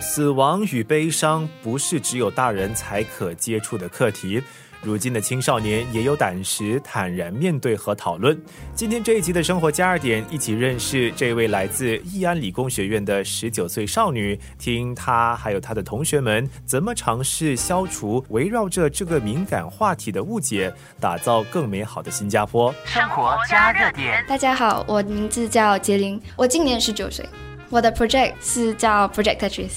[0.00, 4.40] 死亡与悲伤不是只有大人才可接触的课题，
[4.82, 8.38] 如今的青少年也有胆识，坦然面对和讨论。
[8.74, 22.72] 今天这一集的生活加二点，一起认识这位来自义安理工学院的十九岁少女，听她还有她的同学们怎么尝试消除围绕着这个敏感话题的误解，打造更美好的新加坡。
[22.84, 27.26] 生活加热点，大家好，我名字叫杰林，我今年十九岁。
[27.68, 29.72] 我的 project 是叫 Project Tetris。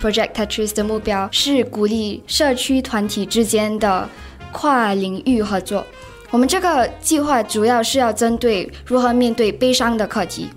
[0.00, 4.08] Project Tetris 的目标是鼓励社区团体之间的
[4.52, 5.84] 跨领域合作。
[6.30, 10.48] 我们这个计划主要是要针对如何面对悲伤的课题。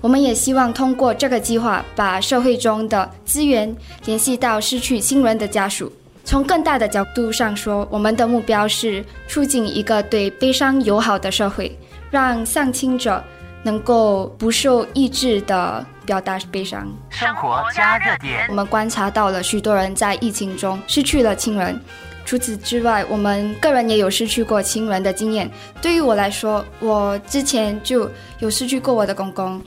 [0.00, 3.74] 我们也希望通过这个计划，把社会中的资源
[4.04, 5.90] 联系到失去亲人的家属。
[6.24, 11.76] 从更大的角度上说，我们的目标是促进一个对悲伤友好的社会，
[12.10, 13.22] 让丧亲者
[13.62, 15.84] 能够不受抑制的。
[16.06, 16.86] 表达悲伤。
[17.10, 21.80] 生活加热点，我们观察到了许多人在疫情中失去了亲人。
[22.26, 25.50] 除此之外，我们个人也有失去过亲人的经验。
[25.82, 29.60] 对于我来说，我之前就有失去过我的公公，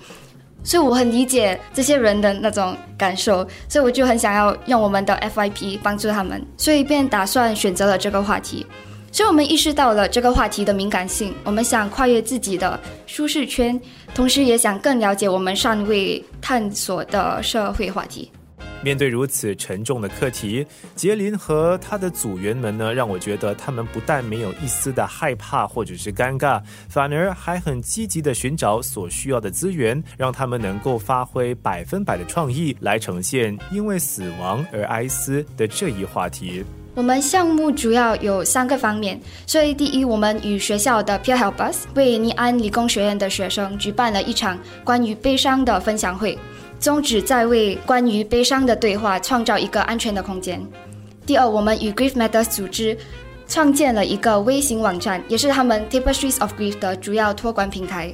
[0.63, 3.47] 所以我很理解这些人的那种感受。
[3.69, 8.65] 所以我就很想要用我们的 FYP 帮助他们，所以便打算选择了这个话题。
[9.11, 13.79] 所以我们意识到了这个话题的敏感性，我们想跨越自己的舒适圈，
[14.13, 18.31] 同时也想更了解我们尚未探索的社会话题。
[18.83, 20.63] 面对如此沉重的课题，
[20.95, 36.63] 杰林和他的组员们呢，让我觉得他们不但没有一丝的害怕或者是尴尬，反而还很积极的寻找所需要的资源，让他们能够发挥百分百的创意来呈现因为死亡而哀思的这一话题。
[36.97, 46.35] 我们项目主要有三个方面，所以第一，我们与学校的 Peer Help Us 为尼安理工学院的学生举办了一场关于悲伤的分享会，
[46.79, 50.59] 宗旨在为关于悲伤的对话创造一个安全的空间。
[51.23, 52.97] 第二，我们与 Grief Matters 组织
[53.47, 58.11] 创建了一个微型网站，也是他们 Tapestries of Grief 的主要托管平台。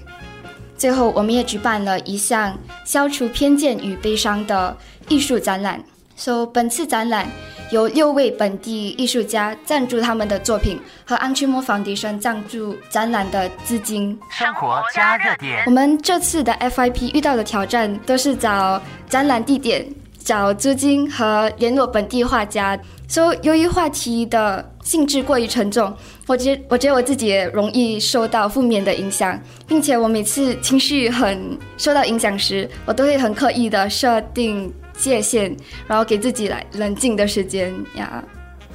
[0.77, 4.75] 最后，我们也举办了一项消除偏见与悲伤的
[5.07, 5.81] 艺术展览。
[6.17, 7.29] So，本次展览。
[7.73, 14.15] 由六位本地艺术家赞助他们的作品，和 c h i m o Foundation 赞助展览的资金。
[14.29, 15.63] 生活加热点。
[15.65, 18.79] 我们这次的 FIP 遇到的挑战都是找
[19.09, 19.83] 展览地点、
[20.19, 22.79] 找租金和联络本地画家。
[23.07, 25.91] 所以，由于话题的性质过于沉重，
[26.27, 34.71] 我觉我觉得我自己也容易受到负面的影响，并且我每次情绪很受到影响时，我都会很刻意的设定。
[34.97, 35.55] 界限，
[35.87, 38.23] 然后给自己来冷静的时间呀。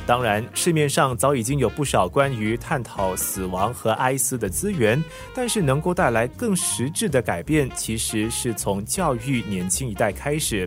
[0.06, 5.02] 当然，市面上早已经有不少关于探讨死亡和哀思的资源，
[5.34, 10.66] 但是能够带来更实质的改变，其实是从教育年轻一代开始。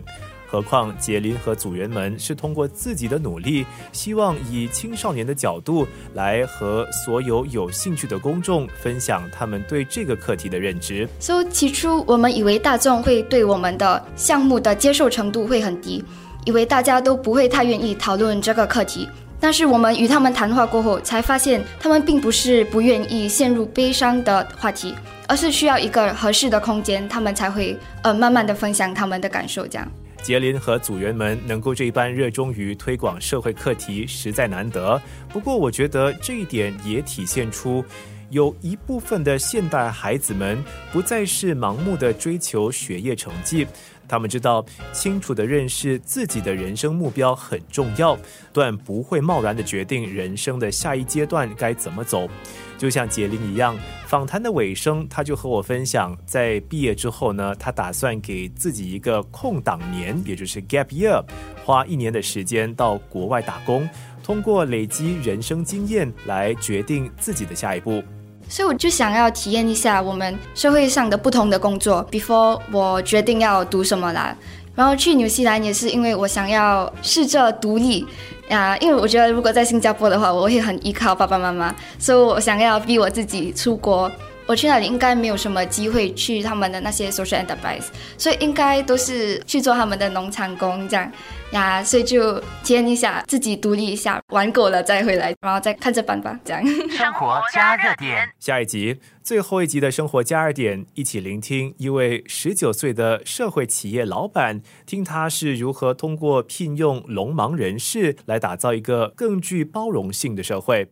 [0.52, 11.08] 何况杰林和组员们是通过自己的努力，希望以青少年的角度来和所有有兴趣的公众分享他们对这个课题的认知。
[11.18, 16.04] So 起初我们以为大众会对我们的项目的接受程度会很低，
[16.44, 19.08] 以为大家都不会太愿意讨论这个课题。
[19.40, 24.94] 但是我们与他们谈话过后，才发现他们并不是不愿意陷入悲伤的话题，
[25.26, 29.90] 而是需要一个合适的空间，他们才会呃慢慢的分享他们的感受这样。
[30.22, 35.00] 杰林和组员们能够这般热衷于推广社会课题，实在难得。
[35.28, 37.84] 不过，我觉得这一点也体现出，
[38.30, 40.62] 有一部分的现代孩子们
[40.92, 43.66] 不再是盲目的追求学业成绩。
[44.12, 44.62] 他们知道，
[44.92, 48.14] 清楚的认识自己的人生目标很重要，
[48.52, 52.28] 但不会贸然的决定人生的下一阶段该怎么走。
[52.76, 53.74] 就像杰林一样，
[54.06, 61.24] 访谈的尾声，他就和我分享，在毕业之后呢，他打算给自己一个空档年，也就是 gap year，
[61.64, 63.88] 花一年的时间到国外打工，
[64.22, 68.04] 通过累积人生经验来决定自己的下一步。
[68.52, 74.36] 所以我就想要体验一下我们社会上的不同的工作，before 我决定要读什么啦。
[74.74, 78.06] 然后去纽西兰也是因为我想要试着独立
[78.50, 84.12] 啊，因为我觉得如果在新加坡的话，我会很依靠爸爸妈妈，所以我想要逼我自己出国。
[84.46, 87.84] 我去那里应该没有什么机会去他们的那些 social enterprise，
[88.18, 91.10] 所以应该都是去做他们的农场工这样
[91.52, 96.38] 呀，所以就体验一下自己独立一下，玩够了再回来，然后再看着办吧。
[96.44, 96.62] 这样。
[96.90, 110.88] 生活加热点，下一集最后一集的生活加热点，一起聆听一位十九岁的社会企业老板，听他是如何通过聘用聋盲人士来打造一个更具包容性的社会。